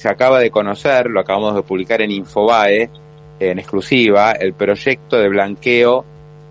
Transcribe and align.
se 0.00 0.08
acaba 0.08 0.38
de 0.38 0.52
conocer, 0.52 1.06
lo 1.10 1.18
acabamos 1.18 1.56
de 1.56 1.64
publicar 1.64 2.00
en 2.02 2.12
Infobae, 2.12 2.88
en 3.40 3.58
exclusiva, 3.58 4.30
el 4.30 4.54
proyecto 4.54 5.18
de 5.18 5.28
blanqueo 5.28 6.04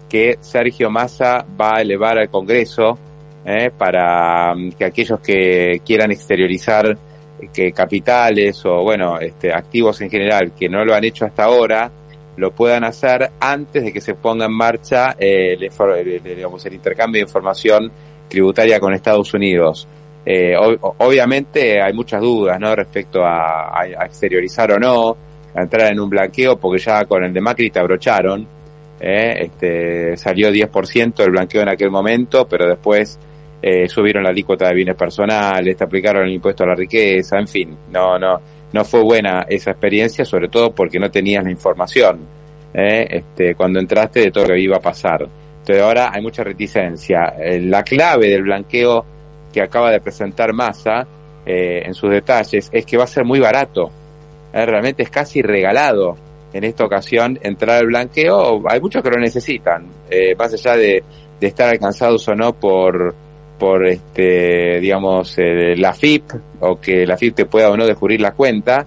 que 0.09 0.37
Sergio 0.41 0.89
Massa 0.89 1.45
va 1.57 1.77
a 1.77 1.81
elevar 1.81 2.17
al 2.17 2.29
Congreso 2.29 2.99
eh, 3.45 3.71
para 3.71 4.53
mm, 4.53 4.71
que 4.73 4.83
aquellos 4.83 5.21
que 5.21 5.81
quieran 5.85 6.11
exteriorizar 6.11 6.97
que 7.53 7.71
capitales 7.71 8.65
o 8.65 8.83
bueno 8.83 9.17
este, 9.17 9.53
activos 9.53 10.01
en 10.01 10.09
general 10.09 10.51
que 10.51 10.67
no 10.67 10.83
lo 10.83 10.93
han 10.93 11.05
hecho 11.05 11.23
hasta 11.23 11.45
ahora 11.45 11.89
lo 12.35 12.51
puedan 12.51 12.83
hacer 12.83 13.31
antes 13.39 13.81
de 13.81 13.93
que 13.93 14.01
se 14.01 14.15
ponga 14.15 14.47
en 14.47 14.53
marcha 14.53 15.15
el, 15.17 15.69
digamos, 16.21 16.65
el 16.65 16.73
intercambio 16.73 17.19
de 17.19 17.27
información 17.27 17.93
tributaria 18.27 18.77
con 18.81 18.93
Estados 18.93 19.33
Unidos. 19.33 19.87
Eh, 20.29 20.53
obviamente 20.57 21.81
hay 21.81 21.93
muchas 21.93 22.19
dudas 22.19 22.59
¿no? 22.59 22.75
respecto 22.75 23.23
a, 23.23 23.81
exteriorizar 24.05 24.69
o 24.73 24.77
no, 24.77 25.15
a 25.55 25.61
entrar 25.61 25.89
en 25.89 26.01
un 26.01 26.09
blanqueo, 26.09 26.57
porque 26.57 26.79
ya 26.79 27.05
con 27.05 27.23
el 27.23 27.31
de 27.31 27.39
Macri 27.39 27.69
te 27.69 27.79
abrocharon. 27.79 28.45
¿eh? 28.99 29.45
Este, 29.45 30.17
salió 30.17 30.49
10% 30.49 31.23
el 31.23 31.31
blanqueo 31.31 31.61
en 31.61 31.69
aquel 31.69 31.91
momento, 31.91 32.45
pero 32.45 32.67
después 32.67 33.17
eh, 33.61 33.87
subieron 33.87 34.23
la 34.23 34.31
alícuota 34.31 34.67
de 34.67 34.75
bienes 34.75 34.95
personales, 34.95 35.77
te 35.77 35.83
aplicaron 35.85 36.23
el 36.25 36.33
impuesto 36.33 36.65
a 36.65 36.67
la 36.67 36.75
riqueza, 36.75 37.39
en 37.39 37.47
fin, 37.47 37.77
no, 37.89 38.19
no, 38.19 38.41
no 38.73 38.83
fue 38.83 39.01
buena 39.03 39.45
esa 39.47 39.71
experiencia, 39.71 40.25
sobre 40.25 40.49
todo 40.49 40.71
porque 40.75 40.99
no 40.99 41.09
tenías 41.09 41.43
la 41.43 41.51
información 41.51 42.19
¿eh? 42.73 43.07
este, 43.09 43.55
cuando 43.55 43.79
entraste 43.79 44.19
de 44.19 44.31
todo 44.31 44.47
lo 44.47 44.55
que 44.55 44.61
iba 44.61 44.75
a 44.75 44.81
pasar. 44.81 45.21
Entonces 45.59 45.81
ahora 45.81 46.11
hay 46.13 46.21
mucha 46.21 46.43
reticencia. 46.43 47.33
Eh, 47.39 47.61
la 47.61 47.83
clave 47.83 48.27
del 48.29 48.43
blanqueo 48.43 49.05
que 49.57 49.63
acaba 49.63 49.89
de 49.91 49.99
presentar 49.99 50.53
Massa 50.53 51.07
eh, 51.43 51.81
en 51.83 51.95
sus 51.95 52.11
detalles 52.11 52.69
es 52.71 52.85
que 52.85 52.95
va 52.95 53.05
a 53.05 53.07
ser 53.07 53.25
muy 53.25 53.39
barato. 53.39 53.89
Eh, 54.53 54.65
realmente 54.65 55.01
es 55.01 55.09
casi 55.09 55.41
regalado 55.41 56.15
en 56.53 56.63
esta 56.63 56.85
ocasión 56.85 57.39
entrar 57.41 57.79
al 57.79 57.87
blanqueo. 57.87 58.61
Hay 58.69 58.79
muchos 58.79 59.01
que 59.01 59.09
lo 59.09 59.19
necesitan, 59.19 59.87
eh, 60.11 60.35
más 60.37 60.53
allá 60.53 60.77
de, 60.77 61.03
estar 61.41 61.69
alcanzados 61.69 62.27
o 62.27 62.35
no 62.35 62.53
por 62.53 63.15
por 63.59 63.87
este 63.87 64.79
digamos 64.79 65.35
eh, 65.37 65.75
la 65.75 65.93
FIP 65.93 66.31
o 66.59 66.79
que 66.79 67.07
la 67.07 67.17
FIP 67.17 67.35
te 67.35 67.45
pueda 67.45 67.71
o 67.71 67.77
no 67.77 67.87
descubrir 67.87 68.21
la 68.21 68.33
cuenta 68.33 68.85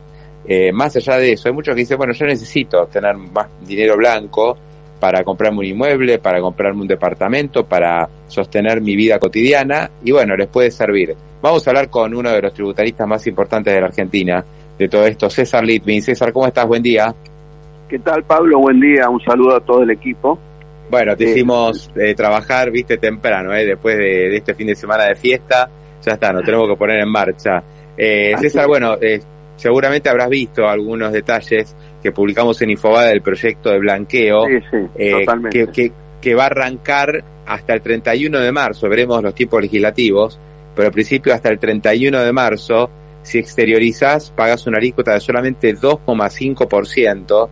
más 0.72 0.96
allá 0.96 1.16
de 1.16 1.32
eso 1.32 1.48
hay 1.48 1.54
muchos 1.54 1.74
que 1.74 1.80
dicen 1.80 1.96
bueno 1.96 2.12
yo 2.12 2.26
necesito 2.26 2.86
tener 2.86 3.16
más 3.16 3.48
dinero 3.60 3.96
blanco 3.96 4.56
para 5.00 5.24
comprarme 5.24 5.58
un 5.60 5.64
inmueble, 5.64 6.18
para 6.18 6.40
comprarme 6.40 6.82
un 6.82 6.88
departamento, 6.88 7.64
para 7.64 8.08
sostener 8.28 8.80
mi 8.80 8.94
vida 8.94 9.18
cotidiana 9.18 9.90
y 10.04 10.12
bueno, 10.12 10.36
les 10.36 10.48
puede 10.48 10.70
servir. 10.70 11.16
Vamos 11.42 11.66
a 11.66 11.70
hablar 11.70 11.88
con 11.88 12.14
uno 12.14 12.30
de 12.30 12.42
los 12.42 12.52
tributaristas 12.52 13.08
más 13.08 13.26
importantes 13.26 13.72
de 13.74 13.80
la 13.80 13.86
Argentina 13.86 14.44
de 14.78 14.88
todo 14.88 15.06
esto, 15.06 15.28
César 15.30 15.64
Litvin. 15.64 16.02
César, 16.02 16.32
¿cómo 16.32 16.46
estás? 16.46 16.66
Buen 16.66 16.82
día. 16.82 17.14
¿Qué 17.88 17.98
tal, 17.98 18.22
Pablo? 18.24 18.60
Buen 18.60 18.78
día. 18.78 19.08
Un 19.08 19.20
saludo 19.20 19.56
a 19.56 19.60
todo 19.60 19.82
el 19.82 19.90
equipo. 19.90 20.38
Bueno, 20.90 21.16
te 21.16 21.24
eh, 21.24 21.30
hicimos 21.30 21.90
eh, 21.96 22.14
trabajar, 22.14 22.70
viste, 22.70 22.98
temprano, 22.98 23.54
eh, 23.54 23.64
después 23.64 23.96
de, 23.96 24.28
de, 24.28 24.36
este 24.36 24.54
fin 24.54 24.66
de 24.66 24.74
semana 24.74 25.04
de 25.04 25.14
fiesta. 25.14 25.68
Ya 26.04 26.12
está, 26.12 26.32
nos 26.32 26.44
tenemos 26.44 26.68
que 26.68 26.76
poner 26.76 27.00
en 27.00 27.10
marcha. 27.10 27.62
Eh, 27.96 28.34
César, 28.38 28.66
bueno, 28.66 28.96
eh, 29.00 29.20
seguramente 29.56 30.08
habrás 30.08 30.30
visto 30.30 30.66
algunos 30.66 31.12
detalles 31.12 31.76
que 32.02 32.12
publicamos 32.12 32.60
en 32.62 32.70
Infobae 32.70 33.08
del 33.08 33.22
proyecto 33.22 33.70
de 33.70 33.78
blanqueo, 33.78 34.46
sí, 34.46 34.58
sí, 34.70 34.76
eh, 34.96 35.26
que, 35.50 35.66
que, 35.68 35.92
que, 36.20 36.34
va 36.34 36.44
a 36.44 36.46
arrancar 36.46 37.24
hasta 37.46 37.74
el 37.74 37.82
31 37.82 38.38
de 38.38 38.52
marzo, 38.52 38.88
veremos 38.88 39.22
los 39.22 39.34
tiempos 39.34 39.60
legislativos, 39.62 40.38
pero 40.74 40.86
al 40.86 40.92
principio 40.92 41.34
hasta 41.34 41.48
el 41.48 41.58
31 41.58 42.20
de 42.20 42.32
marzo, 42.32 42.90
si 43.22 43.38
exteriorizas, 43.38 44.30
pagas 44.30 44.66
una 44.66 44.78
alícuota 44.78 45.14
de 45.14 45.20
solamente 45.20 45.76
2,5%, 45.76 47.48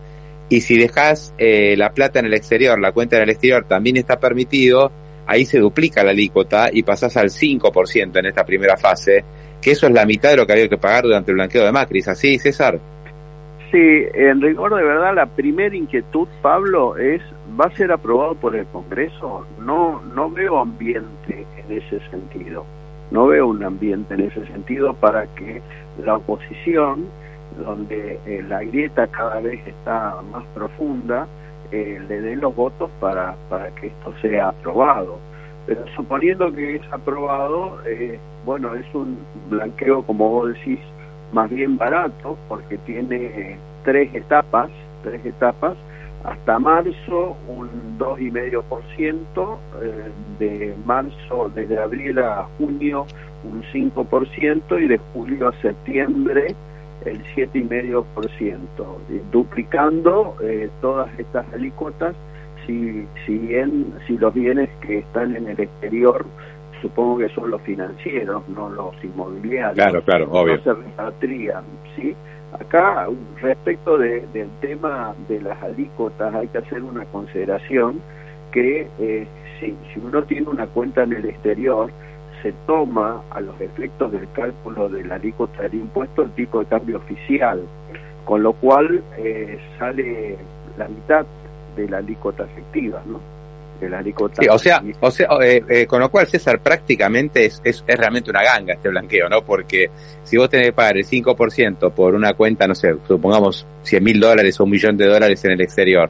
y 0.49 0.61
si 0.61 0.77
dejas 0.77 1.33
eh, 1.37 1.75
la 1.77 1.91
plata 1.91 2.19
en 2.19 2.25
el 2.25 2.33
exterior, 2.33 2.79
la 2.79 2.91
cuenta 2.91 3.17
en 3.17 3.23
el 3.23 3.29
exterior 3.29 3.65
también 3.67 3.97
está 3.97 4.19
permitido, 4.19 4.91
ahí 5.27 5.45
se 5.45 5.59
duplica 5.59 6.03
la 6.03 6.09
alícuota 6.09 6.69
y 6.73 6.81
pasas 6.81 7.15
al 7.17 7.29
5% 7.29 8.17
en 8.17 8.25
esta 8.25 8.43
primera 8.43 8.75
fase, 8.75 9.23
que 9.61 9.71
eso 9.71 9.85
es 9.85 9.93
la 9.93 10.05
mitad 10.05 10.31
de 10.31 10.37
lo 10.37 10.47
que 10.47 10.53
había 10.53 10.67
que 10.67 10.77
pagar 10.77 11.03
durante 11.03 11.31
el 11.31 11.35
blanqueo 11.35 11.65
de 11.65 11.71
Macri, 11.71 12.01
¿así, 12.07 12.39
César? 12.39 12.79
Sí, 13.71 14.05
en 14.15 14.41
rigor 14.41 14.73
de 14.73 14.83
verdad, 14.83 15.13
la 15.13 15.27
primera 15.27 15.75
inquietud, 15.75 16.27
Pablo, 16.41 16.97
es, 16.97 17.21
¿va 17.59 17.65
a 17.65 17.75
ser 17.75 17.91
aprobado 17.91 18.33
por 18.33 18.55
el 18.55 18.65
Congreso? 18.67 19.45
No, 19.59 20.01
no 20.15 20.31
veo 20.31 20.57
ambiente 20.57 21.45
en 21.55 21.77
ese 21.77 21.99
sentido. 22.09 22.65
No 23.11 23.27
veo 23.27 23.47
un 23.47 23.63
ambiente 23.63 24.15
en 24.15 24.21
ese 24.21 24.43
sentido 24.47 24.95
para 24.95 25.27
que 25.35 25.61
la 26.03 26.15
oposición, 26.15 27.05
donde 27.63 28.19
eh, 28.25 28.43
la 28.47 28.63
grieta 28.63 29.05
cada 29.05 29.39
vez 29.39 29.59
está 29.67 30.15
más 30.31 30.45
profunda, 30.55 31.27
eh, 31.71 32.01
le 32.07 32.21
dé 32.21 32.35
los 32.37 32.55
votos 32.55 32.89
para, 32.99 33.35
para 33.49 33.69
que 33.75 33.87
esto 33.87 34.13
sea 34.21 34.49
aprobado. 34.49 35.19
Pero 35.67 35.85
suponiendo 35.95 36.51
que 36.51 36.77
es 36.77 36.81
aprobado, 36.91 37.77
eh, 37.85 38.17
bueno, 38.45 38.73
es 38.73 38.85
un 38.95 39.19
blanqueo, 39.47 40.01
como 40.01 40.27
vos 40.27 40.53
decís, 40.53 40.79
más 41.31 41.49
bien 41.49 41.77
barato 41.77 42.37
porque 42.47 42.77
tiene 42.79 43.57
tres 43.83 44.13
etapas, 44.13 44.69
tres 45.03 45.25
etapas, 45.25 45.75
hasta 46.23 46.59
marzo 46.59 47.37
un 47.47 47.69
2,5%, 47.97 49.57
eh, 49.81 50.11
de 50.39 50.75
marzo, 50.85 51.51
desde 51.55 51.79
abril 51.79 52.19
a 52.19 52.47
junio 52.57 53.05
un 53.43 53.63
5% 53.63 54.83
y 54.83 54.87
de 54.87 54.97
julio 55.13 55.47
a 55.47 55.53
septiembre 55.61 56.55
el 57.05 57.23
7,5%, 57.35 58.03
duplicando 59.31 60.35
eh, 60.43 60.69
todas 60.81 61.07
estas 61.17 61.45
alícuotas 61.53 62.13
si, 62.65 63.07
si, 63.25 63.37
bien, 63.37 63.93
si 64.05 64.17
los 64.17 64.33
bienes 64.33 64.69
que 64.81 64.99
están 64.99 65.35
en 65.35 65.47
el 65.47 65.59
exterior 65.59 66.25
supongo 66.81 67.17
que 67.19 67.29
son 67.29 67.51
los 67.51 67.61
financieros, 67.61 68.47
no 68.49 68.69
los 68.69 68.95
inmobiliarios. 69.03 69.75
Claro, 69.75 70.03
claro, 70.03 70.27
obvio. 70.31 70.57
No 70.57 70.63
se 70.63 70.73
repatrian, 70.73 71.63
¿sí? 71.95 72.15
Acá, 72.53 73.07
respecto 73.41 73.97
de, 73.97 74.25
del 74.33 74.49
tema 74.59 75.13
de 75.27 75.41
las 75.41 75.61
alícuotas, 75.61 76.33
hay 76.33 76.47
que 76.47 76.57
hacer 76.57 76.81
una 76.81 77.05
consideración 77.05 78.01
que 78.51 78.87
eh, 78.99 79.27
si, 79.59 79.75
si 79.93 79.99
uno 79.99 80.23
tiene 80.23 80.47
una 80.49 80.65
cuenta 80.65 81.03
en 81.03 81.13
el 81.13 81.25
exterior, 81.25 81.91
se 82.41 82.53
toma 82.65 83.21
a 83.31 83.41
los 83.41 83.59
efectos 83.59 84.11
del 84.11 84.27
cálculo 84.31 84.89
de 84.89 85.03
la 85.03 85.15
alícuota 85.15 85.63
del 85.63 85.75
impuesto 85.75 86.23
el 86.23 86.31
tipo 86.31 86.59
de 86.59 86.65
cambio 86.65 86.97
oficial, 86.97 87.61
con 88.25 88.43
lo 88.43 88.53
cual 88.53 89.03
eh, 89.17 89.59
sale 89.77 90.37
la 90.77 90.87
mitad 90.87 91.25
de 91.75 91.89
la 91.89 91.97
alícuota 91.97 92.45
efectiva, 92.45 93.01
¿no? 93.05 93.19
Sí, 94.39 94.47
o 94.49 94.57
sea, 94.57 94.83
o 94.99 95.11
sea 95.11 95.27
eh, 95.41 95.63
eh, 95.69 95.85
con 95.85 96.01
lo 96.01 96.09
cual, 96.09 96.27
César, 96.27 96.59
prácticamente 96.59 97.45
es, 97.45 97.61
es, 97.63 97.83
es, 97.87 97.97
realmente 97.97 98.29
una 98.29 98.43
ganga 98.43 98.73
este 98.73 98.89
blanqueo, 98.89 99.29
¿no? 99.29 99.41
Porque 99.43 99.89
si 100.23 100.37
vos 100.37 100.49
tenés 100.49 100.67
que 100.67 100.73
pagar 100.73 100.97
el 100.97 101.05
5% 101.05 101.91
por 101.93 102.15
una 102.15 102.33
cuenta, 102.33 102.67
no 102.67 102.75
sé, 102.75 102.95
supongamos 103.07 103.65
100 103.83 104.03
mil 104.03 104.19
dólares 104.19 104.59
o 104.59 104.63
un 104.65 104.71
millón 104.71 104.97
de 104.97 105.07
dólares 105.07 105.43
en 105.45 105.51
el 105.51 105.61
exterior, 105.61 106.09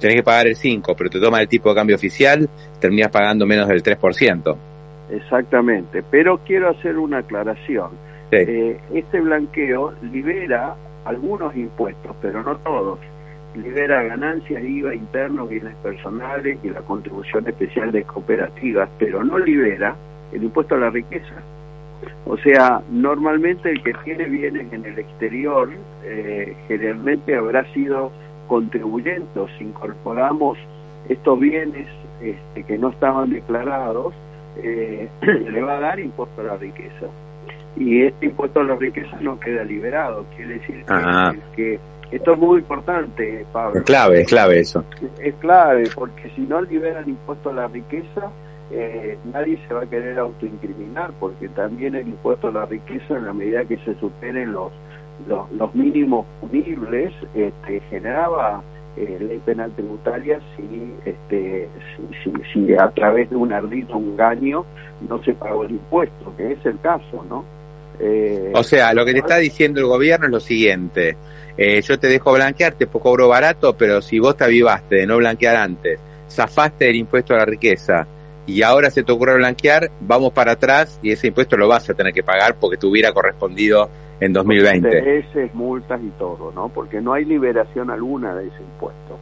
tenés 0.00 0.16
que 0.16 0.22
pagar 0.22 0.46
el 0.46 0.56
5%, 0.56 0.94
pero 0.96 1.10
te 1.10 1.20
toma 1.20 1.40
el 1.40 1.48
tipo 1.48 1.68
de 1.68 1.74
cambio 1.76 1.96
oficial, 1.96 2.48
terminas 2.80 3.10
pagando 3.10 3.46
menos 3.46 3.68
del 3.68 3.82
3%. 3.82 4.56
Exactamente, 5.10 6.02
pero 6.10 6.38
quiero 6.38 6.70
hacer 6.70 6.96
una 6.98 7.18
aclaración. 7.18 7.90
Sí. 8.30 8.36
Eh, 8.36 8.80
este 8.94 9.20
blanqueo 9.20 9.94
libera 10.02 10.74
algunos 11.04 11.54
impuestos, 11.54 12.16
pero 12.20 12.42
no 12.42 12.56
todos 12.56 12.98
libera 13.54 14.02
ganancias, 14.02 14.62
IVA 14.62 14.94
interno, 14.94 15.46
bienes 15.46 15.74
personales 15.76 16.58
y 16.62 16.70
la 16.70 16.80
contribución 16.80 17.46
especial 17.48 17.92
de 17.92 18.04
cooperativas, 18.04 18.88
pero 18.98 19.24
no 19.24 19.38
libera 19.38 19.94
el 20.32 20.42
impuesto 20.44 20.74
a 20.74 20.78
la 20.78 20.90
riqueza. 20.90 21.34
O 22.26 22.36
sea, 22.38 22.82
normalmente 22.90 23.70
el 23.70 23.82
que 23.82 23.94
tiene 24.04 24.24
bienes 24.24 24.72
en 24.72 24.84
el 24.84 24.98
exterior 24.98 25.70
eh, 26.04 26.54
generalmente 26.68 27.36
habrá 27.36 27.64
sido 27.72 28.10
contribuyente. 28.48 29.40
Si 29.58 29.64
incorporamos 29.64 30.58
estos 31.08 31.38
bienes 31.38 31.86
este, 32.20 32.64
que 32.64 32.78
no 32.78 32.90
estaban 32.90 33.30
declarados, 33.30 34.14
eh, 34.62 35.08
le 35.22 35.62
va 35.62 35.76
a 35.76 35.80
dar 35.80 36.00
impuesto 36.00 36.40
a 36.40 36.44
la 36.44 36.56
riqueza. 36.56 37.06
Y 37.76 38.02
este 38.02 38.26
impuesto 38.26 38.60
a 38.60 38.64
la 38.64 38.76
riqueza 38.76 39.18
no 39.20 39.38
queda 39.40 39.64
liberado. 39.64 40.24
Quiere 40.36 40.54
decir 40.54 40.84
que, 40.84 41.40
que 41.56 41.80
esto 42.10 42.32
es 42.32 42.38
muy 42.38 42.58
importante, 42.60 43.46
Pablo. 43.52 43.80
Es 43.80 43.84
clave, 43.84 44.20
es 44.20 44.28
clave 44.28 44.60
eso. 44.60 44.84
Es 45.18 45.34
clave, 45.36 45.84
porque 45.94 46.30
si 46.36 46.42
no 46.42 46.60
liberan 46.62 47.08
impuesto 47.08 47.50
a 47.50 47.52
la 47.52 47.68
riqueza, 47.68 48.30
eh, 48.70 49.18
nadie 49.32 49.58
se 49.66 49.74
va 49.74 49.82
a 49.82 49.86
querer 49.86 50.18
autoincriminar, 50.18 51.12
porque 51.20 51.48
también 51.48 51.94
el 51.94 52.08
impuesto 52.08 52.48
a 52.48 52.52
la 52.52 52.66
riqueza, 52.66 53.16
en 53.16 53.26
la 53.26 53.32
medida 53.32 53.64
que 53.64 53.76
se 53.78 53.94
superen 53.96 54.52
los, 54.52 54.72
los, 55.28 55.50
los 55.52 55.74
mínimos 55.74 56.26
punibles, 56.40 57.12
este, 57.34 57.80
generaba 57.90 58.62
eh, 58.96 59.18
ley 59.20 59.40
penal 59.44 59.72
tributaria 59.72 60.40
si, 60.56 60.94
este, 61.04 61.68
si, 61.96 62.32
si, 62.32 62.66
si, 62.66 62.74
a 62.74 62.90
través 62.90 63.28
de 63.30 63.36
un 63.36 63.52
ardito, 63.52 63.96
un 63.96 64.12
engaño, 64.12 64.64
no 65.08 65.22
se 65.24 65.34
pagó 65.34 65.64
el 65.64 65.72
impuesto, 65.72 66.32
que 66.36 66.52
es 66.52 66.64
el 66.66 66.78
caso, 66.80 67.24
¿no? 67.28 67.44
Eh, 68.00 68.52
o 68.54 68.62
sea, 68.62 68.92
lo 68.92 69.04
que 69.04 69.12
te 69.12 69.18
está 69.20 69.38
diciendo 69.38 69.80
el 69.80 69.86
gobierno 69.86 70.26
es 70.26 70.32
lo 70.32 70.40
siguiente. 70.40 71.16
Eh, 71.56 71.80
yo 71.82 71.98
te 71.98 72.08
dejo 72.08 72.32
blanquear, 72.32 72.74
te 72.74 72.86
cobro 72.86 73.28
barato, 73.28 73.76
pero 73.76 74.02
si 74.02 74.18
vos 74.18 74.36
te 74.36 74.44
avivaste 74.44 74.96
de 74.96 75.06
no 75.06 75.18
blanquear 75.18 75.56
antes, 75.56 76.00
zafaste 76.28 76.86
del 76.86 76.96
impuesto 76.96 77.34
a 77.34 77.38
la 77.38 77.44
riqueza 77.44 78.06
y 78.46 78.62
ahora 78.62 78.90
se 78.90 79.02
te 79.02 79.12
ocurre 79.12 79.36
blanquear, 79.36 79.90
vamos 80.00 80.32
para 80.32 80.52
atrás 80.52 80.98
y 81.02 81.12
ese 81.12 81.28
impuesto 81.28 81.56
lo 81.56 81.68
vas 81.68 81.88
a 81.88 81.94
tener 81.94 82.12
que 82.12 82.22
pagar 82.22 82.56
porque 82.56 82.76
te 82.76 82.86
hubiera 82.86 83.12
correspondido 83.12 83.88
en 84.20 84.32
2020. 84.32 84.88
Intereses, 84.88 85.54
multas 85.54 86.00
y 86.02 86.10
todo, 86.18 86.52
¿no? 86.52 86.68
Porque 86.68 87.00
no 87.00 87.12
hay 87.12 87.24
liberación 87.24 87.90
alguna 87.90 88.34
de 88.34 88.48
ese 88.48 88.62
impuesto. 88.62 89.18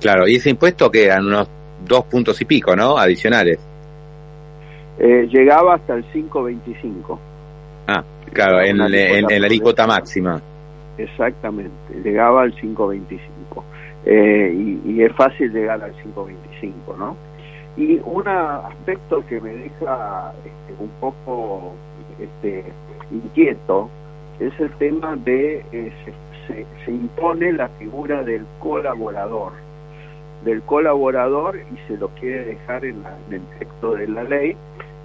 Claro, 0.00 0.28
y 0.28 0.36
ese 0.36 0.50
impuesto 0.50 0.90
que 0.90 1.04
eran 1.04 1.26
unos 1.26 1.48
dos 1.84 2.04
puntos 2.04 2.40
y 2.40 2.44
pico, 2.44 2.76
¿no? 2.76 2.98
Adicionales. 2.98 3.58
Eh, 5.00 5.26
llegaba 5.32 5.76
hasta 5.76 5.94
el 5.94 6.04
5.25. 6.12 7.18
Ah, 7.88 8.04
claro, 8.34 8.60
en, 8.60 8.76
la 8.76 9.46
alícuota 9.46 9.86
máxima. 9.86 10.42
Exactamente, 10.98 12.00
llegaba 12.04 12.42
al 12.42 12.54
5.25. 12.54 13.18
Eh, 14.04 14.80
y, 14.84 15.02
es 15.02 15.12
fácil 15.14 15.50
llegar 15.52 15.82
al 15.82 15.94
5.25, 15.94 16.98
¿no? 16.98 17.16
Y 17.78 17.98
un 18.04 18.28
aspecto 18.28 19.24
que 19.26 19.40
me 19.40 19.54
deja 19.54 20.34
este, 20.44 20.82
un 20.82 20.90
poco 21.00 21.72
este, 22.18 22.64
inquieto 23.10 23.88
es 24.38 24.52
el 24.60 24.70
tema 24.72 25.16
de 25.16 25.64
eh, 25.72 25.92
se, 26.46 26.66
se, 26.84 26.90
impone 26.90 27.52
la 27.52 27.68
figura 27.68 28.22
del 28.22 28.44
colaborador 28.58 29.52
del 30.44 30.62
colaborador 30.62 31.56
y 31.56 31.76
se 31.86 31.98
lo 31.98 32.08
quiere 32.08 32.44
dejar 32.44 32.84
en, 32.84 33.02
el 33.30 33.42
texto 33.58 33.94
de 33.94 34.08
la 34.08 34.24
ley 34.24 34.56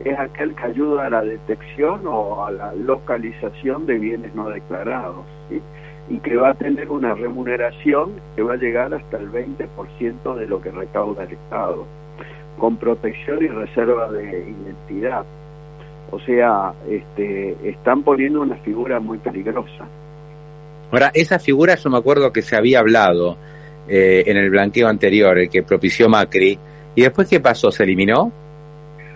es 0.03 0.19
aquel 0.19 0.55
que 0.55 0.63
ayuda 0.63 1.07
a 1.07 1.09
la 1.09 1.21
detección 1.21 2.01
o 2.05 2.45
a 2.45 2.51
la 2.51 2.73
localización 2.73 3.85
de 3.85 3.97
bienes 3.97 4.35
no 4.35 4.49
declarados 4.49 5.25
y 6.09 6.19
que 6.19 6.35
va 6.35 6.49
a 6.49 6.53
tener 6.53 6.89
una 6.89 7.13
remuneración 7.13 8.13
que 8.35 8.43
va 8.43 8.53
a 8.53 8.57
llegar 8.57 8.93
hasta 8.93 9.17
el 9.17 9.31
20% 9.31 10.35
de 10.35 10.47
lo 10.47 10.61
que 10.61 10.71
recauda 10.71 11.23
el 11.23 11.33
Estado 11.33 11.85
con 12.59 12.77
protección 12.77 13.43
y 13.43 13.47
reserva 13.47 14.11
de 14.11 14.23
identidad 14.23 15.25
o 16.11 16.19
sea, 16.19 16.73
este, 16.89 17.55
están 17.67 18.03
poniendo 18.03 18.41
una 18.41 18.55
figura 18.57 18.99
muy 18.99 19.17
peligrosa. 19.17 19.85
Ahora, 20.91 21.11
esa 21.13 21.39
figura 21.39 21.75
yo 21.75 21.89
me 21.89 21.97
acuerdo 21.97 22.31
que 22.31 22.41
se 22.41 22.55
había 22.55 22.79
hablado 22.79 23.37
eh, 23.87 24.23
en 24.27 24.37
el 24.37 24.49
blanqueo 24.49 24.87
anterior, 24.87 25.37
el 25.37 25.49
que 25.49 25.63
propició 25.63 26.07
Macri, 26.07 26.57
y 26.93 27.01
después 27.01 27.27
qué 27.27 27.39
pasó, 27.39 27.71
¿se 27.71 27.83
eliminó? 27.83 28.31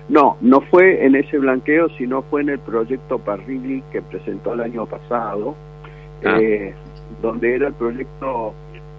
No, 0.09 0.37
no 0.41 0.61
fue 0.61 1.05
en 1.05 1.15
ese 1.15 1.37
blanqueo, 1.37 1.87
sino 1.89 2.23
fue 2.23 2.41
en 2.41 2.49
el 2.49 2.59
proyecto 2.59 3.19
Parrilli 3.19 3.83
que 3.91 4.01
presentó 4.01 4.53
el 4.53 4.61
año 4.61 4.87
pasado, 4.87 5.55
ah. 6.25 6.37
eh, 6.41 6.73
donde 7.21 7.55
era 7.55 7.67
el 7.67 7.73
proyecto, 7.73 8.53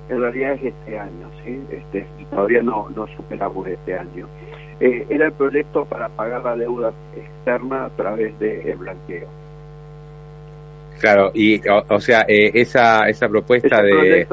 en 0.09 0.21
realidad 0.21 0.53
es 0.53 0.73
este 0.75 0.99
año, 0.99 1.29
¿sí? 1.45 1.61
Este, 1.71 2.07
todavía 2.31 2.63
no, 2.63 2.89
no 2.95 3.09
superamos 3.09 3.67
este 3.67 3.99
año. 3.99 4.29
Eh, 4.79 5.05
era 5.11 5.27
el 5.27 5.33
proyecto 5.33 5.85
para 5.85 6.09
pagar 6.09 6.45
la 6.45 6.57
deuda 6.57 6.93
externa 7.17 7.87
a 7.87 7.91
través 7.91 8.39
del 8.39 8.77
blanqueo. 8.77 9.29
Claro, 11.01 11.31
y 11.35 11.61
o, 11.89 12.01
sea, 12.01 12.25
eh, 12.29 12.51
esa, 12.55 13.09
esa 13.09 13.29
propuesta 13.29 13.83
de, 13.83 14.27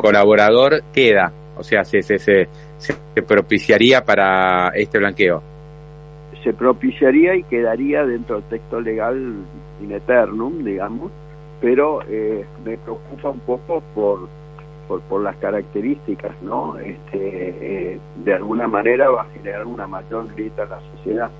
colaborador 0.00 0.82
queda, 0.92 1.32
o 1.56 1.62
sea, 1.62 1.82
se, 1.82 2.02
se, 2.02 2.18
se, 2.18 3.22
propiciaría 3.26 4.02
para 4.04 4.68
este 4.74 4.98
blanqueo. 4.98 5.42
Se 6.42 6.52
propiciaría 6.54 7.34
y 7.34 7.42
quedaría 7.44 8.04
dentro 8.06 8.36
del 8.36 8.44
texto 8.48 8.80
legal 8.80 9.34
in 9.82 9.92
eternum, 9.92 10.64
digamos, 10.64 11.10
pero 11.60 12.00
eh, 12.08 12.44
me 12.64 12.78
preocupa 12.78 13.30
un 13.30 13.40
poco 13.40 13.82
por 13.94 14.28
por, 14.98 15.22
las 15.22 15.36
características, 15.36 16.32
¿no? 16.42 16.78
Este, 16.78 17.92
eh, 17.92 17.98
de 18.24 18.34
alguna 18.34 18.66
manera 18.66 19.08
va 19.08 19.22
a 19.22 19.26
generar 19.26 19.66
una 19.66 19.86
mayor 19.86 20.34
grita 20.34 20.64
en 20.64 20.70
la 20.70 20.80
sociedad. 20.96 21.30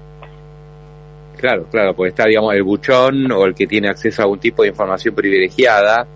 Claro, 1.37 1.65
claro, 1.71 1.95
porque 1.95 2.11
está, 2.11 2.27
digamos, 2.27 2.55
el 2.55 2.63
buchón 2.63 3.33
o 3.33 3.47
el 3.47 3.55
que 3.55 3.67
tiene 3.67 3.89
acceso 3.89 4.23
a 4.23 4.25
algún 4.25 4.39
tipo 4.39 4.63
de 4.63 4.69
información 4.69 5.15
privilegiada, 5.15 6.07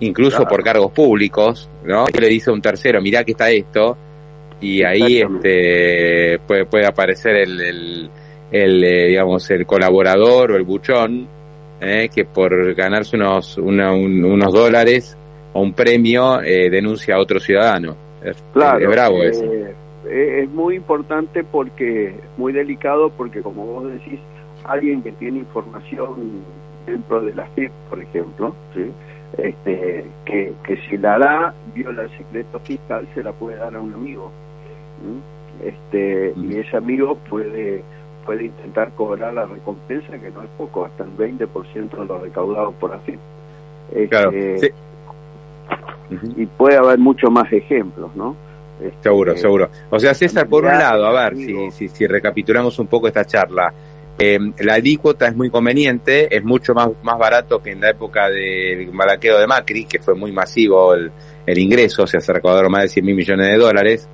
incluso 0.00 0.44
por 0.44 0.62
cargos 0.62 0.92
públicos, 0.92 1.68
¿no? 1.84 2.04
Y 2.12 2.18
le 2.18 2.28
dice 2.28 2.50
a 2.50 2.52
un 2.52 2.60
tercero, 2.60 3.00
mirá 3.00 3.24
que 3.24 3.32
está 3.32 3.50
esto, 3.50 3.96
y 4.60 4.82
ahí 4.82 5.22
este 5.22 6.38
puede, 6.46 6.66
puede 6.66 6.86
aparecer 6.86 7.36
el, 7.36 7.60
el, 7.60 8.10
eh, 8.50 9.08
digamos, 9.08 9.50
el 9.50 9.66
colaborador 9.66 10.52
o 10.52 10.56
el 10.56 10.62
buchón, 10.62 11.28
eh, 11.80 12.08
que 12.14 12.24
por 12.24 12.74
ganarse 12.74 13.16
unos, 13.16 13.58
unos 13.58 14.52
dólares 14.52 15.16
un 15.60 15.72
premio 15.72 16.40
eh, 16.42 16.70
denuncia 16.70 17.16
a 17.16 17.20
otro 17.20 17.40
ciudadano. 17.40 17.96
Es, 18.22 18.42
claro, 18.52 18.88
bravo 18.88 19.22
eh, 19.22 19.74
eh, 20.08 20.40
Es 20.42 20.50
muy 20.50 20.76
importante 20.76 21.44
porque, 21.44 22.08
es 22.08 22.38
muy 22.38 22.52
delicado 22.52 23.10
porque 23.10 23.40
como 23.40 23.64
vos 23.66 23.92
decís, 23.92 24.20
alguien 24.64 25.02
que 25.02 25.12
tiene 25.12 25.38
información 25.38 26.42
dentro 26.86 27.20
de 27.20 27.34
la 27.34 27.46
FIP, 27.46 27.70
por 27.88 28.02
ejemplo, 28.02 28.54
este, 29.38 30.04
que, 30.24 30.52
que 30.64 30.76
si 30.88 30.96
la 30.96 31.18
da, 31.18 31.54
viola 31.74 32.02
el 32.02 32.10
secreto 32.16 32.60
fiscal, 32.60 33.06
se 33.14 33.22
la 33.22 33.32
puede 33.32 33.56
dar 33.56 33.74
a 33.74 33.80
un 33.80 33.94
amigo. 33.94 34.30
Este, 35.64 36.32
Y 36.36 36.40
mm. 36.40 36.60
ese 36.60 36.76
amigo 36.76 37.16
puede 37.28 37.82
puede 38.26 38.46
intentar 38.46 38.90
cobrar 38.94 39.32
la 39.32 39.46
recompensa, 39.46 40.18
que 40.18 40.30
no 40.30 40.42
es 40.42 40.50
poco, 40.58 40.84
hasta 40.84 41.04
el 41.04 41.16
20% 41.16 41.90
de 41.90 42.04
lo 42.04 42.18
recaudado 42.18 42.72
por 42.72 42.90
claro, 44.08 44.32
este, 44.32 44.74
y 46.36 46.46
puede 46.46 46.76
haber 46.76 46.98
muchos 46.98 47.30
más 47.30 47.50
ejemplos, 47.52 48.14
¿no? 48.16 48.36
Este, 48.80 49.04
seguro, 49.04 49.36
seguro. 49.36 49.70
O 49.90 49.98
sea, 49.98 50.12
César, 50.12 50.48
por 50.48 50.64
un 50.64 50.70
lado, 50.70 51.06
a 51.06 51.30
ver, 51.30 51.36
si, 51.36 51.70
si, 51.70 51.88
si 51.88 52.06
recapitulamos 52.06 52.78
un 52.78 52.88
poco 52.88 53.08
esta 53.08 53.24
charla, 53.24 53.72
eh, 54.18 54.38
la 54.60 54.74
alícuota 54.74 55.28
es 55.28 55.36
muy 55.36 55.50
conveniente, 55.50 56.34
es 56.34 56.42
mucho 56.42 56.74
más, 56.74 56.90
más 57.02 57.18
barato 57.18 57.62
que 57.62 57.72
en 57.72 57.80
la 57.80 57.90
época 57.90 58.28
del 58.28 58.90
balaqueo 58.90 59.38
de 59.38 59.46
Macri, 59.46 59.84
que 59.84 59.98
fue 59.98 60.14
muy 60.14 60.32
masivo 60.32 60.94
el, 60.94 61.10
el 61.46 61.58
ingreso, 61.58 62.04
o 62.04 62.06
sea, 62.06 62.20
se 62.20 62.32
recaudaron 62.32 62.72
más 62.72 62.82
de 62.82 62.88
100 62.88 63.04
mil 63.04 63.14
millones 63.14 63.46
de 63.46 63.56
dólares, 63.56 64.08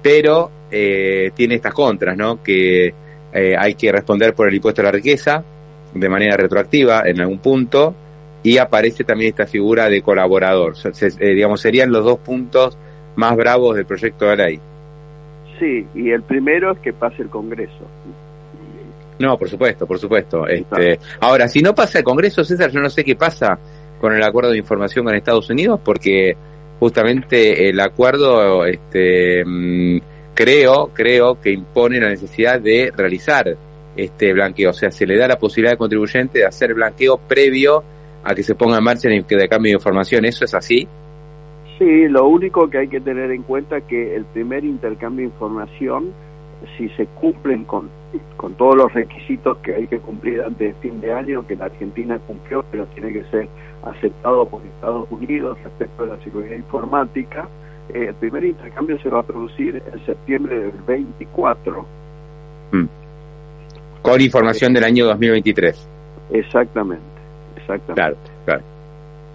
pero 0.00 0.50
eh, 0.70 1.30
tiene 1.34 1.56
estas 1.56 1.74
contras, 1.74 2.16
¿no? 2.16 2.42
Que 2.42 2.94
eh, 3.32 3.54
hay 3.58 3.74
que 3.74 3.90
responder 3.92 4.34
por 4.34 4.48
el 4.48 4.54
impuesto 4.54 4.82
a 4.82 4.84
la 4.84 4.92
riqueza 4.92 5.42
de 5.94 6.08
manera 6.08 6.36
retroactiva 6.36 7.02
en 7.06 7.20
algún 7.20 7.38
punto, 7.38 7.94
y 8.42 8.58
aparece 8.58 9.04
también 9.04 9.30
esta 9.30 9.46
figura 9.46 9.88
de 9.88 10.02
colaborador. 10.02 10.74
Eh, 10.84 11.34
digamos, 11.34 11.60
serían 11.60 11.92
los 11.92 12.04
dos 12.04 12.18
puntos 12.18 12.76
más 13.16 13.36
bravos 13.36 13.76
del 13.76 13.86
proyecto 13.86 14.26
de 14.26 14.36
ley. 14.36 14.60
Sí, 15.58 15.86
y 15.94 16.10
el 16.10 16.22
primero 16.22 16.72
es 16.72 16.78
que 16.80 16.92
pase 16.92 17.22
el 17.22 17.28
Congreso. 17.28 17.86
No, 19.18 19.38
por 19.38 19.48
supuesto, 19.48 19.86
por 19.86 19.98
supuesto. 19.98 20.46
Este, 20.48 20.98
ahora, 21.20 21.46
si 21.46 21.62
no 21.62 21.74
pasa 21.74 21.98
el 21.98 22.04
Congreso, 22.04 22.42
César, 22.42 22.70
yo 22.70 22.80
no 22.80 22.90
sé 22.90 23.04
qué 23.04 23.14
pasa 23.14 23.58
con 24.00 24.12
el 24.12 24.22
acuerdo 24.22 24.50
de 24.50 24.58
información 24.58 25.04
con 25.04 25.14
Estados 25.14 25.48
Unidos, 25.50 25.78
porque 25.84 26.36
justamente 26.80 27.68
el 27.68 27.78
acuerdo, 27.78 28.66
este, 28.66 29.44
mm, 29.44 29.98
creo, 30.34 30.90
creo 30.92 31.40
que 31.40 31.50
impone 31.50 32.00
la 32.00 32.08
necesidad 32.08 32.60
de 32.60 32.92
realizar 32.94 33.56
este 33.96 34.32
blanqueo, 34.32 34.70
o 34.70 34.72
sea, 34.72 34.90
se 34.90 35.06
le 35.06 35.18
da 35.18 35.28
la 35.28 35.38
posibilidad 35.38 35.72
al 35.72 35.78
contribuyente 35.78 36.40
de 36.40 36.46
hacer 36.46 36.74
blanqueo 36.74 37.18
previo 37.18 37.82
a 38.24 38.34
que 38.34 38.42
se 38.42 38.54
ponga 38.54 38.78
en 38.78 38.84
marcha 38.84 39.08
el 39.08 39.24
de 39.26 39.48
cambio 39.48 39.70
de 39.70 39.74
información. 39.74 40.24
¿Eso 40.24 40.44
es 40.44 40.54
así? 40.54 40.86
Sí, 41.78 42.08
lo 42.08 42.26
único 42.26 42.70
que 42.70 42.78
hay 42.78 42.88
que 42.88 43.00
tener 43.00 43.30
en 43.32 43.42
cuenta 43.42 43.78
es 43.78 43.84
que 43.84 44.14
el 44.14 44.24
primer 44.26 44.64
intercambio 44.64 45.26
de 45.26 45.32
información, 45.32 46.12
si 46.76 46.88
se 46.90 47.06
cumplen 47.06 47.64
con, 47.64 47.90
con 48.36 48.54
todos 48.54 48.76
los 48.76 48.92
requisitos 48.92 49.58
que 49.58 49.74
hay 49.74 49.86
que 49.88 49.98
cumplir 49.98 50.42
antes 50.42 50.74
de 50.74 50.74
fin 50.80 51.00
de 51.00 51.12
año, 51.12 51.46
que 51.46 51.56
la 51.56 51.64
Argentina 51.66 52.18
cumplió, 52.20 52.64
pero 52.70 52.86
tiene 52.94 53.12
que 53.12 53.24
ser 53.30 53.48
aceptado 53.82 54.46
por 54.46 54.62
Estados 54.62 55.10
Unidos 55.10 55.58
respecto 55.64 56.04
a 56.04 56.06
la 56.06 56.22
seguridad 56.22 56.56
informática, 56.56 57.48
eh, 57.94 58.06
el 58.08 58.14
primer 58.14 58.44
intercambio 58.44 58.98
se 59.00 59.08
va 59.08 59.20
a 59.20 59.22
producir 59.22 59.82
en 59.92 60.06
septiembre 60.06 60.58
del 60.58 60.72
24. 60.86 61.86
Mm. 62.72 62.84
Con 64.02 64.20
información 64.20 64.72
del 64.72 64.84
año 64.84 65.06
2023. 65.06 65.88
Exactamente. 66.32 67.12
Claro, 67.94 68.16
claro. 68.44 68.62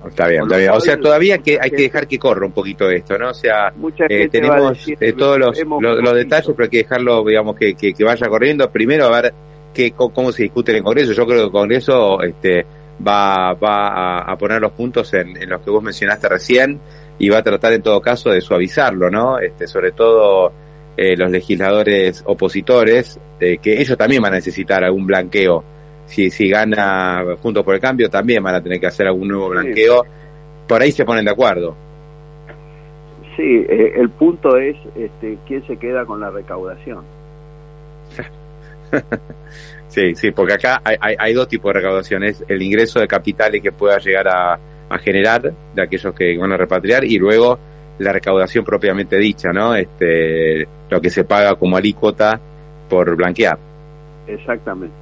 Está 0.07 0.27
bien, 0.27 0.43
está 0.43 0.57
bien. 0.57 0.71
O 0.71 0.79
sea, 0.79 0.97
todavía 0.97 1.39
que 1.39 1.57
hay 1.59 1.69
que 1.69 1.83
dejar 1.83 2.07
que 2.07 2.19
corra 2.19 2.45
un 2.45 2.51
poquito 2.51 2.89
esto, 2.89 3.17
¿no? 3.17 3.29
O 3.29 3.33
sea, 3.33 3.73
eh, 4.09 4.29
tenemos 4.29 4.87
eh, 4.87 5.13
todos 5.13 5.39
los, 5.39 5.59
los, 5.59 6.13
detalles, 6.13 6.53
pero 6.55 6.63
hay 6.63 6.69
que 6.69 6.77
dejarlo, 6.77 7.23
digamos, 7.25 7.55
que, 7.55 7.73
que, 7.75 8.03
vaya 8.03 8.27
corriendo. 8.27 8.69
Primero, 8.69 9.05
a 9.05 9.21
ver 9.21 9.33
qué, 9.73 9.91
cómo, 9.91 10.31
se 10.31 10.43
discute 10.43 10.71
en 10.71 10.77
el 10.77 10.83
Congreso. 10.83 11.13
Yo 11.13 11.25
creo 11.25 11.39
que 11.39 11.45
el 11.45 11.51
Congreso 11.51 12.21
este, 12.21 12.65
va, 13.05 13.53
va 13.53 14.19
a, 14.19 14.37
poner 14.37 14.61
los 14.61 14.71
puntos 14.71 15.13
en, 15.13 15.35
en, 15.35 15.49
los 15.49 15.61
que 15.61 15.71
vos 15.71 15.83
mencionaste 15.83 16.29
recién 16.29 16.79
y 17.19 17.29
va 17.29 17.39
a 17.39 17.43
tratar, 17.43 17.73
en 17.73 17.81
todo 17.81 18.01
caso, 18.01 18.29
de 18.29 18.41
suavizarlo, 18.41 19.09
¿no? 19.09 19.39
Este, 19.39 19.67
sobre 19.67 19.91
todo 19.91 20.51
eh, 20.95 21.15
los 21.17 21.31
legisladores 21.31 22.23
opositores, 22.25 23.19
que 23.39 23.59
ellos 23.63 23.97
también 23.97 24.21
van 24.21 24.33
a 24.33 24.37
necesitar 24.37 24.83
algún 24.83 25.05
blanqueo 25.05 25.63
si, 26.07 26.31
si 26.31 26.49
gana 26.49 27.23
Juntos 27.41 27.63
por 27.63 27.75
el 27.75 27.81
Cambio, 27.81 28.09
también 28.09 28.41
van 28.41 28.55
a 28.55 28.63
tener 28.63 28.79
que 28.79 28.87
hacer 28.87 29.07
algún 29.07 29.27
nuevo 29.27 29.49
blanqueo. 29.49 30.05
Por 30.67 30.81
ahí 30.81 30.91
se 30.91 31.05
ponen 31.05 31.25
de 31.25 31.31
acuerdo. 31.31 31.75
Sí, 33.35 33.65
eh, 33.69 33.93
el 33.95 34.09
punto 34.09 34.57
es 34.57 34.75
este, 34.95 35.37
quién 35.45 35.65
se 35.67 35.77
queda 35.77 36.05
con 36.05 36.19
la 36.19 36.31
recaudación. 36.31 37.03
sí, 39.89 40.15
sí, 40.15 40.31
porque 40.31 40.53
acá 40.53 40.81
hay, 40.83 41.15
hay, 41.19 41.33
dos 41.33 41.47
tipos 41.47 41.69
de 41.69 41.79
recaudaciones. 41.79 42.43
El 42.47 42.61
ingreso 42.61 42.99
de 42.99 43.07
capitales 43.07 43.61
que 43.61 43.71
pueda 43.71 43.97
llegar 43.99 44.27
a, 44.29 44.57
a 44.89 44.97
generar 44.97 45.53
de 45.75 45.81
aquellos 45.81 46.13
que 46.13 46.37
van 46.37 46.51
a 46.51 46.57
repatriar 46.57 47.03
y 47.03 47.17
luego 47.17 47.59
la 47.99 48.13
recaudación 48.13 48.63
propiamente 48.63 49.17
dicha, 49.17 49.51
¿no? 49.51 49.75
Este, 49.75 50.67
lo 50.89 51.01
que 51.01 51.09
se 51.09 51.23
paga 51.23 51.55
como 51.55 51.77
alícuota 51.77 52.39
por 52.89 53.15
blanquear. 53.15 53.57
Exactamente. 54.27 54.95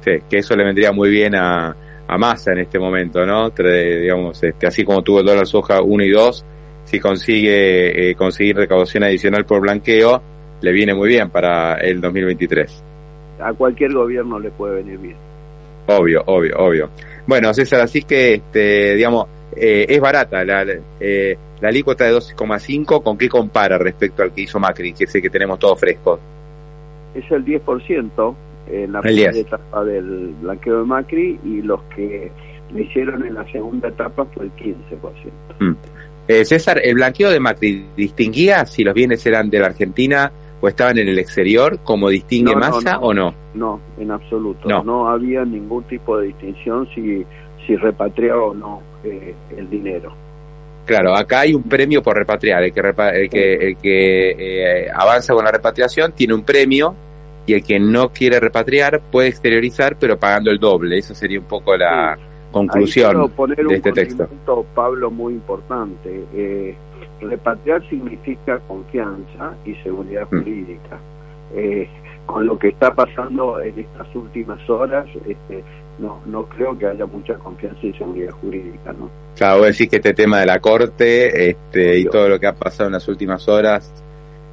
Sí, 0.00 0.12
que 0.28 0.38
eso 0.38 0.56
le 0.56 0.64
vendría 0.64 0.92
muy 0.92 1.10
bien 1.10 1.34
a, 1.34 1.76
a 2.08 2.18
Massa 2.18 2.52
en 2.52 2.58
este 2.58 2.78
momento, 2.78 3.24
¿no? 3.24 3.50
digamos, 3.50 4.42
este, 4.42 4.66
así 4.66 4.84
como 4.84 5.02
tuvo 5.02 5.20
el 5.20 5.26
dólar 5.26 5.46
soja 5.46 5.80
1 5.80 6.04
y 6.04 6.10
2, 6.10 6.44
si 6.84 6.98
consigue 6.98 8.10
eh, 8.10 8.14
conseguir 8.16 8.56
recaudación 8.56 9.04
adicional 9.04 9.44
por 9.44 9.60
blanqueo, 9.60 10.20
le 10.60 10.72
viene 10.72 10.92
muy 10.94 11.08
bien 11.08 11.30
para 11.30 11.74
el 11.74 12.00
2023. 12.00 12.84
A 13.40 13.52
cualquier 13.52 13.92
gobierno 13.92 14.40
le 14.40 14.50
puede 14.50 14.82
venir 14.82 14.98
bien. 14.98 15.16
Obvio, 15.86 16.22
obvio, 16.26 16.56
obvio. 16.58 16.90
Bueno, 17.26 17.52
César, 17.54 17.80
así 17.80 18.02
que, 18.02 18.34
este, 18.34 18.94
digamos, 18.94 19.26
eh, 19.56 19.86
es 19.88 20.00
barata 20.00 20.44
la, 20.44 20.64
eh, 21.00 21.36
la 21.60 21.68
alícuota 21.68 22.04
de 22.04 22.12
12,5, 22.12 23.02
¿con 23.02 23.18
qué 23.18 23.28
compara 23.28 23.78
respecto 23.78 24.22
al 24.22 24.32
que 24.32 24.42
hizo 24.42 24.58
Macri, 24.58 24.92
que 24.92 25.06
sé 25.06 25.20
que 25.20 25.30
tenemos 25.30 25.58
todo 25.58 25.76
fresco? 25.76 26.18
Es 27.14 27.30
el 27.30 27.44
10% 27.44 28.34
en 28.70 28.92
la 28.92 29.00
primera 29.00 29.36
etapa 29.36 29.84
del 29.84 30.34
blanqueo 30.40 30.80
de 30.80 30.84
Macri 30.84 31.40
y 31.44 31.62
los 31.62 31.82
que 31.94 32.30
lo 32.72 32.80
hicieron 32.80 33.26
en 33.26 33.34
la 33.34 33.44
segunda 33.50 33.88
etapa 33.88 34.24
fue 34.26 34.44
el 34.44 34.52
15%. 34.52 34.70
Mm. 35.58 35.72
Eh, 36.28 36.44
César, 36.44 36.80
¿el 36.82 36.94
blanqueo 36.94 37.30
de 37.30 37.40
Macri 37.40 37.86
distinguía 37.96 38.64
si 38.64 38.84
los 38.84 38.94
bienes 38.94 39.24
eran 39.26 39.50
de 39.50 39.58
la 39.58 39.66
Argentina 39.66 40.30
o 40.60 40.68
estaban 40.68 40.98
en 40.98 41.08
el 41.08 41.18
exterior, 41.18 41.78
como 41.82 42.08
distingue 42.08 42.54
Massa 42.54 42.98
o 42.98 43.14
no? 43.14 43.34
No, 43.54 43.80
en 43.98 44.10
absoluto. 44.10 44.68
No. 44.82 45.08
había 45.08 45.44
ningún 45.44 45.84
tipo 45.84 46.18
de 46.18 46.28
distinción 46.28 46.88
si, 46.94 47.24
si 47.66 47.76
repatriaba 47.76 48.42
o 48.42 48.54
no 48.54 48.82
eh, 49.04 49.34
el 49.56 49.70
dinero. 49.70 50.12
Claro, 50.84 51.14
acá 51.14 51.40
hay 51.40 51.54
un 51.54 51.62
premio 51.62 52.02
por 52.02 52.16
repatriar. 52.16 52.64
El 52.64 52.72
que, 52.72 52.80
el 52.80 53.30
que, 53.30 53.54
el 53.54 53.76
que 53.76 54.30
eh, 54.84 54.90
avanza 54.92 55.34
con 55.34 55.44
la 55.44 55.52
repatriación 55.52 56.12
tiene 56.12 56.34
un 56.34 56.42
premio 56.42 56.94
y 57.46 57.54
el 57.54 57.62
que 57.62 57.78
no 57.78 58.10
quiere 58.10 58.40
repatriar 58.40 59.00
puede 59.10 59.28
exteriorizar, 59.28 59.96
pero 59.98 60.18
pagando 60.18 60.50
el 60.50 60.58
doble. 60.58 60.98
Esa 60.98 61.14
sería 61.14 61.38
un 61.38 61.46
poco 61.46 61.76
la 61.76 62.18
conclusión 62.50 63.32
de 63.56 63.74
este 63.76 63.92
texto. 63.92 64.28
Pablo, 64.74 65.10
muy 65.10 65.34
importante. 65.34 66.24
Eh, 66.34 66.74
repatriar 67.20 67.88
significa 67.88 68.58
confianza 68.60 69.54
y 69.64 69.74
seguridad 69.76 70.26
mm. 70.30 70.38
jurídica. 70.38 70.98
Eh, 71.54 71.88
con 72.26 72.46
lo 72.46 72.58
que 72.58 72.68
está 72.68 72.94
pasando 72.94 73.60
en 73.60 73.78
estas 73.78 74.14
últimas 74.14 74.68
horas, 74.70 75.06
este, 75.26 75.64
no, 75.98 76.20
no 76.26 76.44
creo 76.44 76.78
que 76.78 76.86
haya 76.86 77.06
mucha 77.06 77.34
confianza 77.34 77.80
y 77.82 77.92
seguridad 77.92 78.30
jurídica, 78.30 78.92
¿no? 78.92 79.10
Claro, 79.36 79.58
vos 79.58 79.66
decís 79.68 79.88
que 79.88 79.96
este 79.96 80.14
tema 80.14 80.40
de 80.40 80.46
la 80.46 80.60
corte 80.60 81.50
este, 81.50 81.98
y 81.98 82.04
todo 82.04 82.28
lo 82.28 82.38
que 82.38 82.46
ha 82.46 82.54
pasado 82.54 82.88
en 82.88 82.92
las 82.92 83.08
últimas 83.08 83.48
horas, 83.48 83.92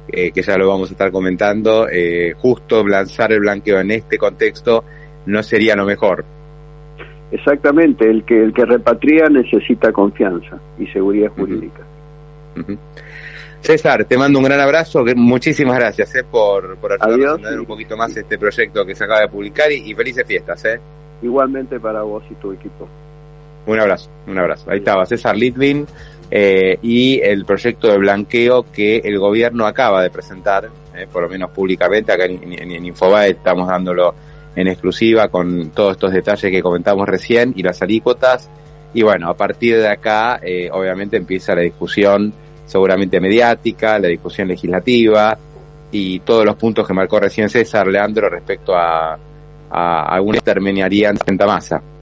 eh, 0.08 0.32
que 0.32 0.42
ya 0.42 0.56
lo 0.56 0.68
vamos 0.68 0.90
a 0.90 0.92
estar 0.92 1.12
comentando, 1.12 1.86
eh, 1.88 2.34
justo 2.36 2.86
lanzar 2.86 3.32
el 3.32 3.40
blanqueo 3.40 3.78
en 3.78 3.90
este 3.92 4.18
contexto 4.18 4.82
no 5.26 5.42
sería 5.42 5.76
lo 5.76 5.84
mejor. 5.84 6.24
Exactamente, 7.30 8.08
el 8.10 8.24
que 8.24 8.42
el 8.42 8.54
que 8.54 8.64
repatria 8.64 9.28
necesita 9.28 9.92
confianza 9.92 10.58
y 10.78 10.86
seguridad 10.86 11.30
jurídica. 11.36 11.82
César, 13.60 14.04
te 14.04 14.16
mando 14.16 14.38
un 14.38 14.44
gran 14.44 14.60
abrazo, 14.60 15.04
muchísimas 15.16 15.76
gracias 15.76 16.14
eh, 16.14 16.24
por, 16.24 16.76
por 16.76 16.92
ayudarnos 16.92 17.26
a 17.26 17.34
entender 17.36 17.60
un 17.60 17.66
poquito 17.66 17.96
más 17.96 18.16
este 18.16 18.38
proyecto 18.38 18.86
que 18.86 18.94
se 18.94 19.04
acaba 19.04 19.20
de 19.20 19.28
publicar 19.28 19.70
y, 19.72 19.90
y 19.90 19.94
felices 19.94 20.24
fiestas. 20.26 20.64
Eh. 20.64 20.80
Igualmente 21.22 21.80
para 21.80 22.02
vos 22.02 22.22
y 22.30 22.34
tu 22.34 22.52
equipo. 22.52 22.88
Un 23.66 23.80
abrazo, 23.80 24.08
un 24.26 24.38
abrazo. 24.38 24.70
Ahí 24.70 24.78
estaba 24.78 25.04
César 25.04 25.36
Litvin 25.36 25.86
eh, 26.30 26.78
y 26.82 27.20
el 27.20 27.44
proyecto 27.44 27.88
de 27.88 27.98
blanqueo 27.98 28.64
que 28.72 28.98
el 28.98 29.18
gobierno 29.18 29.66
acaba 29.66 30.02
de 30.02 30.10
presentar, 30.10 30.68
eh, 30.94 31.06
por 31.10 31.22
lo 31.22 31.28
menos 31.28 31.50
públicamente, 31.50 32.12
acá 32.12 32.24
en, 32.24 32.52
en, 32.52 32.84
Infobae 32.84 33.30
estamos 33.30 33.68
dándolo 33.68 34.14
en 34.54 34.68
exclusiva 34.68 35.28
con 35.28 35.70
todos 35.70 35.92
estos 35.92 36.12
detalles 36.12 36.50
que 36.50 36.62
comentamos 36.62 37.08
recién 37.08 37.52
y 37.56 37.62
las 37.62 37.80
alícuotas. 37.82 38.50
Y 38.92 39.02
bueno, 39.02 39.28
a 39.28 39.36
partir 39.36 39.76
de 39.76 39.88
acá, 39.88 40.40
eh, 40.42 40.70
obviamente 40.72 41.16
empieza 41.16 41.54
la 41.54 41.62
discusión 41.62 42.32
seguramente 42.68 43.20
mediática, 43.20 43.98
la 43.98 44.06
discusión 44.06 44.46
legislativa 44.46 45.36
y 45.90 46.20
todos 46.20 46.44
los 46.44 46.54
puntos 46.54 46.86
que 46.86 46.94
marcó 46.94 47.18
recién 47.18 47.48
César 47.48 47.88
Leandro 47.88 48.28
respecto 48.28 48.76
a 48.76 49.18
a 49.70 50.14
alguna 50.14 50.40
terminaría 50.40 51.10
en 51.10 51.18
Santa 51.18 51.46
Masa. 51.46 51.82